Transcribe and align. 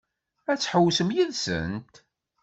Ad 0.51 0.57
tḥewwsem 0.59 1.09
yid-sent? 1.15 1.93